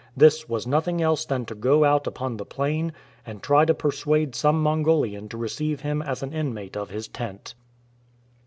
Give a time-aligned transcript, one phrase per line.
[0.17, 2.91] This was nothing else than to go out upon the plain
[3.23, 7.53] and try to persuade some Mongolian to receive him as an inmate of his tent.